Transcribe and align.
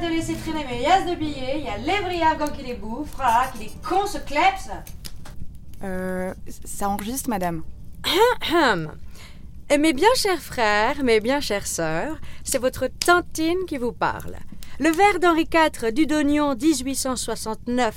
de 0.00 0.06
laisser 0.06 0.34
traîner 0.34 0.64
mes 0.64 0.80
liasses 0.80 1.06
de 1.06 1.14
billets. 1.14 1.58
Il 1.58 1.64
y 1.64 1.68
a 1.68 1.76
les 1.76 2.22
afghans 2.22 2.52
qui 2.56 2.62
les 2.62 2.74
bouffent. 2.74 3.14
Voilà, 3.16 3.50
qu'il 3.52 3.66
est 3.66 3.82
con 3.82 4.06
ce 4.06 4.18
kleps. 4.18 4.70
Euh, 5.82 6.32
ça 6.64 6.88
enregistre, 6.88 7.28
madame. 7.28 7.62
Et 9.72 9.78
mes 9.78 9.92
bien 9.92 10.08
chers 10.16 10.42
frères, 10.42 11.04
mes 11.04 11.20
bien 11.20 11.38
chères 11.38 11.68
sœurs, 11.68 12.18
c'est 12.42 12.58
votre 12.58 12.88
tantine 12.88 13.64
qui 13.68 13.78
vous 13.78 13.92
parle. 13.92 14.34
Le 14.80 14.90
verre 14.90 15.20
d'Henri 15.20 15.46
IV 15.52 15.92
du 15.92 16.06
Dognon 16.06 16.56
1869 16.56 17.94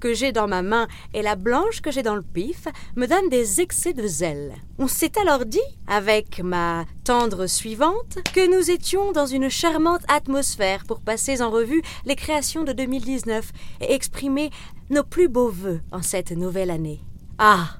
que 0.00 0.14
j'ai 0.14 0.32
dans 0.32 0.48
ma 0.48 0.62
main 0.62 0.88
et 1.14 1.22
la 1.22 1.36
blanche 1.36 1.80
que 1.80 1.92
j'ai 1.92 2.02
dans 2.02 2.16
le 2.16 2.22
pif 2.22 2.66
me 2.96 3.06
donnent 3.06 3.28
des 3.28 3.60
excès 3.60 3.92
de 3.92 4.04
zèle. 4.04 4.54
On 4.80 4.88
s'est 4.88 5.16
alors 5.16 5.46
dit, 5.46 5.60
avec 5.86 6.40
ma 6.40 6.86
tendre 7.04 7.46
suivante, 7.46 8.18
que 8.34 8.58
nous 8.58 8.72
étions 8.72 9.12
dans 9.12 9.26
une 9.26 9.48
charmante 9.48 10.02
atmosphère 10.08 10.82
pour 10.88 11.02
passer 11.02 11.40
en 11.40 11.50
revue 11.50 11.82
les 12.04 12.16
créations 12.16 12.64
de 12.64 12.72
2019 12.72 13.52
et 13.80 13.92
exprimer 13.92 14.50
nos 14.90 15.04
plus 15.04 15.28
beaux 15.28 15.50
vœux 15.50 15.82
en 15.92 16.02
cette 16.02 16.32
nouvelle 16.32 16.70
année. 16.72 17.00
Ah 17.38 17.76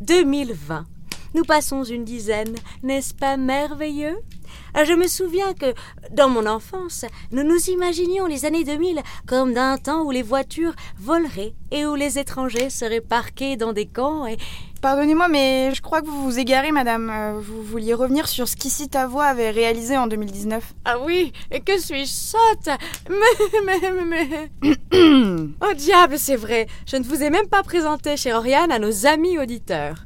2020 0.00 0.86
nous 1.34 1.44
passons 1.44 1.84
une 1.84 2.04
dizaine, 2.04 2.54
n'est-ce 2.82 3.14
pas 3.14 3.36
merveilleux? 3.36 4.18
Je 4.74 4.92
me 4.94 5.06
souviens 5.06 5.54
que, 5.54 5.74
dans 6.10 6.28
mon 6.28 6.46
enfance, 6.46 7.04
nous 7.30 7.42
nous 7.42 7.70
imaginions 7.70 8.26
les 8.26 8.44
années 8.44 8.64
2000 8.64 9.00
comme 9.26 9.52
d'un 9.52 9.78
temps 9.78 10.02
où 10.02 10.10
les 10.10 10.22
voitures 10.22 10.74
voleraient 10.98 11.54
et 11.70 11.86
où 11.86 11.94
les 11.94 12.18
étrangers 12.18 12.70
seraient 12.70 13.00
parqués 13.00 13.56
dans 13.56 13.72
des 13.72 13.86
camps 13.86 14.26
et... 14.26 14.36
Pardonnez-moi, 14.80 15.28
mais 15.28 15.72
je 15.72 15.80
crois 15.80 16.02
que 16.02 16.08
vous 16.08 16.24
vous 16.24 16.40
égarez, 16.40 16.72
madame. 16.72 17.08
Euh, 17.08 17.40
Vous 17.40 17.62
vouliez 17.62 17.94
revenir 17.94 18.26
sur 18.26 18.48
ce 18.48 18.56
qu'ici 18.56 18.88
ta 18.88 19.06
voix 19.06 19.26
avait 19.26 19.52
réalisé 19.52 19.96
en 19.96 20.08
2019. 20.08 20.74
Ah 20.84 20.98
oui, 20.98 21.32
et 21.52 21.60
que 21.60 21.78
suis-je 21.78 22.10
sotte? 22.10 22.68
Mais, 23.08 23.60
mais, 23.64 23.92
mais, 24.02 24.50
mais... 24.60 24.76
Oh 25.62 25.72
diable, 25.74 26.18
c'est 26.18 26.34
vrai, 26.34 26.66
je 26.84 26.96
ne 26.96 27.04
vous 27.04 27.22
ai 27.22 27.30
même 27.30 27.46
pas 27.46 27.62
présenté, 27.62 28.16
chère 28.16 28.38
Oriane, 28.38 28.72
à 28.72 28.80
nos 28.80 29.06
amis 29.06 29.38
auditeurs. 29.38 30.04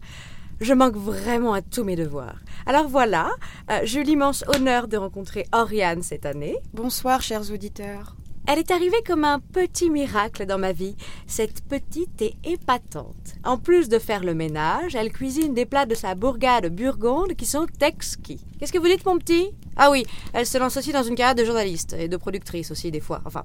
Je 0.58 0.72
manque 0.72 0.96
vraiment 0.96 1.52
à 1.52 1.60
tous 1.60 1.84
mes 1.84 1.96
devoirs. 1.96 2.38
Alors 2.64 2.88
voilà, 2.88 3.30
euh, 3.70 3.80
j'ai 3.84 4.00
eu 4.00 4.04
l'immense 4.04 4.42
honneur 4.48 4.88
de 4.88 4.96
rencontrer 4.96 5.44
Oriane 5.52 6.02
cette 6.02 6.24
année. 6.24 6.56
Bonsoir, 6.72 7.20
chers 7.20 7.50
auditeurs. 7.52 8.16
Elle 8.46 8.60
est 8.60 8.70
arrivée 8.70 9.02
comme 9.06 9.24
un 9.24 9.38
petit 9.38 9.90
miracle 9.90 10.46
dans 10.46 10.56
ma 10.56 10.72
vie, 10.72 10.96
cette 11.26 11.62
petite 11.62 12.22
et 12.22 12.36
épatante. 12.44 13.34
En 13.44 13.58
plus 13.58 13.90
de 13.90 13.98
faire 13.98 14.24
le 14.24 14.32
ménage, 14.32 14.94
elle 14.94 15.12
cuisine 15.12 15.52
des 15.52 15.66
plats 15.66 15.84
de 15.84 15.94
sa 15.94 16.14
bourgade 16.14 16.74
burgonde 16.74 17.34
qui 17.34 17.44
sont 17.44 17.66
exquis. 17.82 18.40
Qu'est-ce 18.58 18.72
que 18.72 18.78
vous 18.78 18.86
dites, 18.86 19.04
mon 19.04 19.18
petit? 19.18 19.50
Ah 19.76 19.90
oui, 19.90 20.06
elle 20.32 20.46
se 20.46 20.56
lance 20.56 20.78
aussi 20.78 20.90
dans 20.90 21.02
une 21.02 21.16
carrière 21.16 21.34
de 21.34 21.44
journaliste 21.44 21.92
et 21.98 22.08
de 22.08 22.16
productrice 22.16 22.70
aussi, 22.70 22.90
des 22.90 23.00
fois. 23.00 23.20
Enfin, 23.26 23.42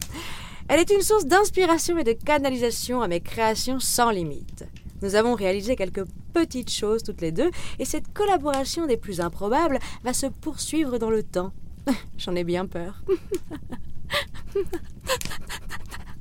elle 0.69 0.79
est 0.79 0.91
une 0.91 1.01
source 1.01 1.25
d'inspiration 1.25 1.97
et 1.97 2.05
de 2.05 2.13
canalisation 2.13 3.01
à 3.01 3.09
mes 3.09 3.19
créations 3.19 3.81
sans 3.81 4.11
limite. 4.11 4.63
Nous 5.01 5.15
avons 5.15 5.33
réalisé 5.35 5.75
quelques 5.75 6.05
petites 6.33 6.71
choses 6.71 7.03
toutes 7.03 7.21
les 7.21 7.31
deux, 7.31 7.51
et 7.79 7.85
cette 7.85 8.13
collaboration 8.13 8.85
des 8.87 8.97
plus 8.97 9.19
improbables 9.21 9.79
va 10.03 10.13
se 10.13 10.27
poursuivre 10.27 10.97
dans 10.99 11.09
le 11.09 11.23
temps. 11.23 11.51
J'en 12.17 12.35
ai 12.35 12.43
bien 12.43 12.65
peur. 12.67 13.03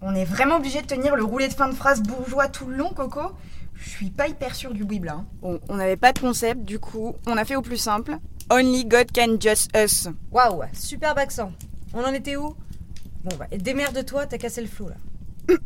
On 0.03 0.15
est 0.15 0.25
vraiment 0.25 0.57
obligé 0.57 0.81
de 0.81 0.87
tenir 0.87 1.15
le 1.15 1.25
roulet 1.25 1.49
de 1.49 1.53
fin 1.53 1.69
de 1.69 1.75
phrase 1.75 2.03
bourgeois 2.03 2.49
tout 2.49 2.67
le 2.67 2.77
long, 2.77 2.91
Coco 2.91 3.21
Je 3.75 3.89
suis 3.89 4.09
pas 4.11 4.29
hyper 4.29 4.55
sûre 4.55 4.73
du 4.73 4.85
bouibla. 4.85 5.15
hein. 5.15 5.27
Bon, 5.43 5.61
on 5.69 5.77
n'avait 5.77 5.97
pas 5.97 6.13
de 6.13 6.19
concept, 6.21 6.65
du 6.65 6.79
coup, 6.79 7.15
on 7.27 7.37
a 7.37 7.45
fait 7.45 7.57
au 7.57 7.63
plus 7.63 7.77
simple. 7.77 8.17
Only 8.51 8.85
God 8.87 9.13
can 9.15 9.37
judge 9.39 9.67
us. 9.77 10.09
Waouh, 10.33 10.63
superbe 10.73 11.19
accent. 11.19 11.53
On 11.93 12.03
en 12.03 12.13
était 12.15 12.37
où? 12.37 12.55
Bon, 13.25 13.37
bah, 13.39 13.47
démerde-toi, 13.55 14.27
t'as 14.27 14.39
cassé 14.39 14.63
le 14.63 14.69
flou 14.69 14.89
là. 14.89 14.97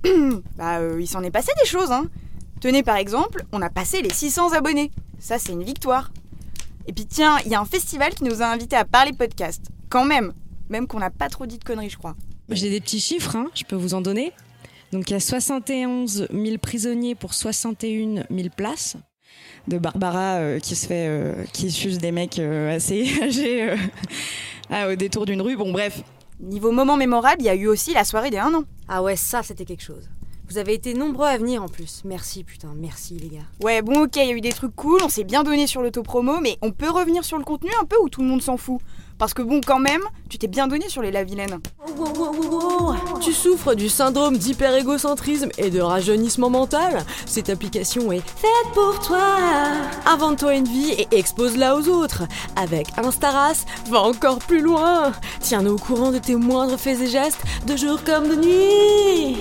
Bah, 0.56 0.78
euh, 0.80 0.98
il 1.00 1.06
s'en 1.06 1.22
est 1.22 1.30
passé 1.30 1.52
des 1.62 1.68
choses, 1.68 1.92
hein. 1.92 2.06
Tenez, 2.60 2.82
par 2.82 2.96
exemple, 2.96 3.44
on 3.52 3.62
a 3.62 3.70
passé 3.70 4.02
les 4.02 4.12
600 4.12 4.52
abonnés. 4.52 4.90
Ça, 5.18 5.38
c'est 5.38 5.52
une 5.52 5.64
victoire. 5.64 6.10
Et 6.86 6.92
puis, 6.92 7.06
tiens, 7.06 7.38
il 7.44 7.50
y 7.50 7.54
a 7.54 7.60
un 7.60 7.64
festival 7.64 8.14
qui 8.14 8.24
nous 8.24 8.42
a 8.42 8.46
invités 8.46 8.76
à 8.76 8.84
parler 8.84 9.12
podcast. 9.12 9.66
Quand 9.88 10.04
même. 10.04 10.32
Même 10.68 10.86
qu'on 10.86 10.98
n'a 10.98 11.10
pas 11.10 11.28
trop 11.28 11.46
dit 11.46 11.58
de 11.58 11.64
conneries, 11.64 11.90
je 11.90 11.98
crois. 11.98 12.16
J'ai 12.48 12.70
des 12.70 12.80
petits 12.80 13.00
chiffres, 13.00 13.36
hein, 13.36 13.50
je 13.54 13.64
peux 13.64 13.76
vous 13.76 13.94
en 13.94 14.00
donner. 14.00 14.32
Donc 14.92 15.10
il 15.10 15.14
y 15.14 15.16
a 15.16 15.20
71 15.20 16.28
000 16.30 16.58
prisonniers 16.58 17.14
pour 17.14 17.34
61 17.34 18.24
000 18.30 18.48
places. 18.54 18.96
De 19.66 19.78
Barbara 19.78 20.36
euh, 20.36 20.60
qui 20.60 20.76
se 20.76 20.86
fait, 20.86 21.06
euh, 21.08 21.44
qui 21.52 21.70
suce 21.70 21.98
des 21.98 22.12
mecs 22.12 22.38
euh, 22.38 22.76
assez 22.76 23.10
âgés 23.22 23.74
ah, 24.70 24.88
au 24.90 24.94
détour 24.94 25.26
d'une 25.26 25.40
rue. 25.40 25.56
Bon 25.56 25.72
bref, 25.72 26.02
Niveau 26.40 26.72
moment 26.72 26.96
mémorable, 26.96 27.40
il 27.40 27.46
y 27.46 27.48
a 27.48 27.54
eu 27.54 27.68
aussi 27.68 27.94
la 27.94 28.04
soirée 28.04 28.30
des 28.30 28.38
1 28.38 28.52
an. 28.54 28.64
Ah 28.88 29.02
ouais, 29.02 29.16
ça 29.16 29.42
c'était 29.42 29.64
quelque 29.64 29.82
chose. 29.82 30.10
Vous 30.54 30.60
avez 30.60 30.74
été 30.74 30.94
nombreux 30.94 31.26
à 31.26 31.36
venir 31.36 31.64
en 31.64 31.68
plus. 31.68 32.02
Merci 32.04 32.44
putain, 32.44 32.70
merci 32.76 33.18
les 33.18 33.28
gars. 33.28 33.42
Ouais, 33.60 33.82
bon, 33.82 34.04
ok, 34.04 34.14
il 34.14 34.28
y 34.28 34.30
a 34.30 34.36
eu 34.36 34.40
des 34.40 34.52
trucs 34.52 34.76
cool, 34.76 35.00
on 35.02 35.08
s'est 35.08 35.24
bien 35.24 35.42
donné 35.42 35.66
sur 35.66 35.82
l'autopromo, 35.82 36.38
mais 36.40 36.58
on 36.62 36.70
peut 36.70 36.88
revenir 36.88 37.24
sur 37.24 37.38
le 37.38 37.44
contenu 37.44 37.70
un 37.82 37.84
peu 37.84 37.96
où 38.00 38.08
tout 38.08 38.22
le 38.22 38.28
monde 38.28 38.40
s'en 38.40 38.56
fout? 38.56 38.80
Parce 39.24 39.32
que 39.32 39.40
bon, 39.40 39.62
quand 39.66 39.78
même, 39.78 40.02
tu 40.28 40.36
t'es 40.36 40.48
bien 40.48 40.68
donné 40.68 40.90
sur 40.90 41.00
les 41.00 41.10
lavilaines. 41.10 41.58
Tu 43.22 43.32
souffres 43.32 43.72
du 43.74 43.88
syndrome 43.88 44.36
d'hyper-égocentrisme 44.36 45.48
et 45.56 45.70
de 45.70 45.80
rajeunissement 45.80 46.50
mental. 46.50 47.02
Cette 47.24 47.48
application 47.48 48.12
est 48.12 48.20
faite 48.20 48.74
pour 48.74 49.00
toi. 49.00 49.24
Invente-toi 50.04 50.56
une 50.56 50.68
vie 50.68 50.90
et 50.90 51.08
expose-la 51.10 51.74
aux 51.74 51.88
autres. 51.88 52.24
Avec 52.54 52.88
Instaras, 52.98 53.64
va 53.88 54.02
encore 54.02 54.40
plus 54.40 54.60
loin. 54.60 55.12
Tiens-nous 55.40 55.76
au 55.76 55.78
courant 55.78 56.10
de 56.10 56.18
tes 56.18 56.36
moindres 56.36 56.78
faits 56.78 57.00
et 57.00 57.06
gestes, 57.06 57.40
de 57.66 57.78
jour 57.78 58.04
comme 58.04 58.28
de 58.28 58.34
nuit 58.34 59.38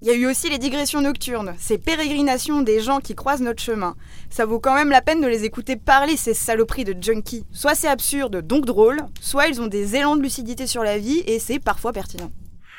Il 0.00 0.06
y 0.06 0.12
a 0.12 0.14
eu 0.14 0.26
aussi 0.26 0.48
les 0.48 0.58
digressions 0.58 1.00
nocturnes, 1.00 1.56
ces 1.58 1.76
pérégrinations 1.76 2.62
des 2.62 2.80
gens 2.80 3.00
qui 3.00 3.16
croisent 3.16 3.42
notre 3.42 3.60
chemin. 3.60 3.96
Ça 4.30 4.46
vaut 4.46 4.60
quand 4.60 4.76
même 4.76 4.90
la 4.90 5.02
peine 5.02 5.20
de 5.20 5.26
les 5.26 5.44
écouter 5.44 5.74
parler, 5.76 6.16
ces 6.16 6.34
saloperies 6.34 6.84
de 6.84 7.02
junkies. 7.02 7.44
Soit 7.52 7.74
c'est 7.74 7.88
absurde, 7.88 8.46
donc 8.46 8.64
drôle, 8.64 9.00
soit 9.20 9.48
ils 9.48 9.60
ont 9.60 9.66
des 9.66 9.96
élans 9.96 10.14
de 10.14 10.22
lucidité 10.22 10.68
sur 10.68 10.84
la 10.84 10.98
vie 10.98 11.24
et 11.26 11.40
c'est 11.40 11.58
parfois 11.58 11.92
pertinent. 11.92 12.30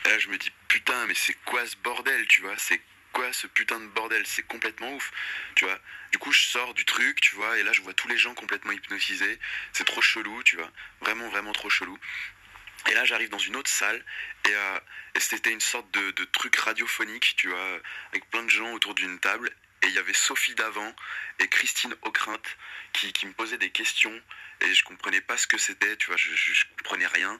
Là, 0.06 0.18
je 0.18 0.30
me 0.30 0.38
dis, 0.38 0.50
putain, 0.70 1.06
mais 1.10 1.14
c'est 1.14 1.36
quoi 1.44 1.60
ce 1.66 1.76
bordel, 1.84 2.26
tu 2.28 2.42
vois? 2.42 2.54
C'est 2.58 2.80
quoi 3.12 3.26
ce 3.34 3.48
putain 3.48 3.82
de 3.82 3.88
bordel? 3.88 4.24
C'est 4.26 4.48
complètement 4.48 4.94
ouf, 4.94 5.12
tu 5.56 5.66
vois? 5.66 5.78
Du 6.14 6.20
coup, 6.20 6.32
je 6.32 6.48
sors 6.48 6.74
du 6.74 6.86
truc, 6.86 7.20
tu 7.20 7.36
vois, 7.36 7.58
et 7.58 7.64
là, 7.64 7.74
je 7.74 7.82
vois 7.82 7.94
tous 7.94 8.08
les 8.08 8.18
gens 8.18 8.34
complètement 8.34 8.72
hypnotisés. 8.72 9.40
C'est 9.74 9.84
trop 9.84 10.02
chelou, 10.02 10.42
tu 10.44 10.56
vois. 10.56 10.72
Vraiment, 11.02 11.28
vraiment 11.28 11.52
trop 11.52 11.70
chelou. 11.70 11.98
Et 12.90 12.94
là, 12.94 13.06
j'arrive 13.06 13.30
dans 13.30 13.38
une 13.38 13.56
autre 13.56 13.70
salle, 13.70 14.04
et, 14.46 14.54
euh, 14.54 14.80
et 15.16 15.20
c'était 15.20 15.52
une 15.52 15.60
sorte 15.60 15.92
de, 15.94 16.12
de 16.12 16.24
truc 16.26 16.56
radiophonique, 16.56 17.36
tu 17.38 17.50
vois, 17.50 17.80
avec 18.12 18.30
plein 18.30 18.44
de 18.44 18.50
gens 18.50 18.72
autour 18.74 18.94
d'une 18.96 19.20
table. 19.20 19.52
Et 19.84 19.88
il 19.88 19.94
y 19.94 19.98
avait 19.98 20.14
Sophie 20.14 20.56
Davant 20.56 20.94
et 21.40 21.48
Christine 21.48 21.96
Ockrent 22.02 22.42
qui, 22.92 23.14
qui 23.14 23.26
me 23.28 23.34
posaient 23.34 23.58
des 23.58 23.70
questions 23.70 24.14
et 24.62 24.74
je 24.74 24.84
comprenais 24.84 25.22
pas 25.22 25.38
ce 25.38 25.48
que 25.48 25.58
c'était, 25.58 25.96
tu 25.96 26.08
vois, 26.08 26.18
je, 26.18 26.32
je, 26.36 26.54
je 26.54 26.66
comprenais 26.78 27.08
rien. 27.08 27.40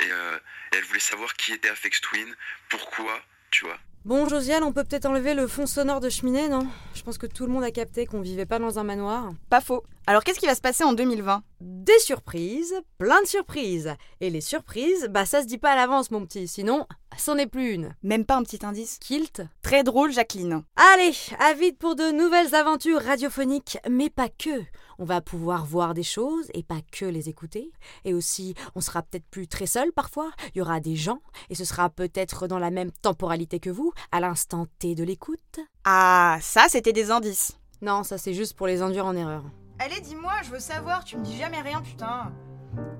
Et, 0.00 0.10
euh, 0.10 0.38
et 0.72 0.76
elle 0.76 0.84
voulait 0.84 1.00
savoir 1.00 1.32
qui 1.34 1.52
était 1.52 1.70
Afex 1.70 2.00
Twin, 2.02 2.36
pourquoi, 2.68 3.22
tu 3.50 3.64
vois. 3.64 3.78
Bon, 4.04 4.28
Josiane, 4.28 4.64
on 4.64 4.72
peut 4.72 4.84
peut-être 4.84 5.06
enlever 5.06 5.34
le 5.34 5.48
fond 5.48 5.66
sonore 5.66 6.00
de 6.00 6.10
cheminée, 6.10 6.48
non? 6.48 6.70
Je 6.94 7.02
pense 7.02 7.18
que 7.18 7.26
tout 7.26 7.46
le 7.46 7.52
monde 7.52 7.64
a 7.64 7.70
capté 7.70 8.06
qu'on 8.06 8.20
vivait 8.20 8.46
pas 8.46 8.58
dans 8.58 8.78
un 8.78 8.84
manoir. 8.84 9.30
Pas 9.50 9.60
faux. 9.60 9.84
Alors 10.08 10.24
qu'est-ce 10.24 10.40
qui 10.40 10.46
va 10.46 10.54
se 10.54 10.62
passer 10.62 10.84
en 10.84 10.94
2020 10.94 11.42
Des 11.60 11.98
surprises, 11.98 12.72
plein 12.96 13.20
de 13.20 13.26
surprises. 13.26 13.92
Et 14.22 14.30
les 14.30 14.40
surprises, 14.40 15.06
bah 15.10 15.26
ça 15.26 15.42
se 15.42 15.46
dit 15.46 15.58
pas 15.58 15.72
à 15.72 15.76
l'avance, 15.76 16.10
mon 16.10 16.24
petit, 16.24 16.48
sinon, 16.48 16.86
c'en 17.18 17.36
est 17.36 17.46
plus 17.46 17.74
une. 17.74 17.94
Même 18.02 18.24
pas 18.24 18.36
un 18.36 18.42
petit 18.42 18.64
indice 18.64 18.98
Kilt? 19.00 19.42
Très 19.60 19.82
drôle, 19.82 20.10
Jacqueline. 20.10 20.62
Allez, 20.76 21.12
à 21.38 21.52
vite 21.52 21.78
pour 21.78 21.94
de 21.94 22.10
nouvelles 22.10 22.54
aventures 22.54 23.02
radiophoniques, 23.02 23.76
mais 23.86 24.08
pas 24.08 24.30
que. 24.30 24.62
On 24.98 25.04
va 25.04 25.20
pouvoir 25.20 25.66
voir 25.66 25.92
des 25.92 26.02
choses 26.02 26.46
et 26.54 26.62
pas 26.62 26.80
que 26.90 27.04
les 27.04 27.28
écouter. 27.28 27.70
Et 28.06 28.14
aussi, 28.14 28.54
on 28.74 28.80
sera 28.80 29.02
peut-être 29.02 29.28
plus 29.30 29.46
très 29.46 29.66
seul 29.66 29.92
parfois. 29.92 30.30
Il 30.54 30.58
y 30.58 30.62
aura 30.62 30.80
des 30.80 30.96
gens 30.96 31.20
et 31.50 31.54
ce 31.54 31.66
sera 31.66 31.90
peut-être 31.90 32.46
dans 32.46 32.58
la 32.58 32.70
même 32.70 32.92
temporalité 33.02 33.60
que 33.60 33.68
vous, 33.68 33.92
à 34.10 34.20
l'instant 34.20 34.68
T 34.78 34.94
de 34.94 35.04
l'écoute. 35.04 35.60
Ah, 35.84 36.38
ça 36.40 36.64
c'était 36.70 36.94
des 36.94 37.10
indices. 37.10 37.58
Non, 37.82 38.04
ça 38.04 38.16
c'est 38.16 38.32
juste 38.32 38.56
pour 38.56 38.66
les 38.66 38.80
induire 38.80 39.04
en 39.04 39.14
erreur. 39.14 39.44
Allez, 39.78 40.00
dis-moi, 40.00 40.32
je 40.44 40.50
veux 40.50 40.58
savoir, 40.58 41.04
tu 41.04 41.16
me 41.16 41.24
dis 41.24 41.36
jamais 41.36 41.60
rien, 41.60 41.80
putain. 41.82 42.32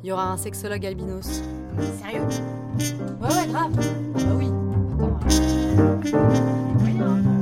Il 0.03 0.09
y 0.09 0.13
aura 0.13 0.31
un 0.31 0.37
sexologue 0.37 0.85
albinos. 0.87 1.43
Sérieux? 2.01 2.23
Ouais, 3.21 3.35
ouais, 3.35 3.47
grave. 3.49 3.73
Ah 4.15 4.19
bah 4.19 4.35
oui. 4.37 4.47
Attends. 6.95 7.13
hein. 7.15 7.38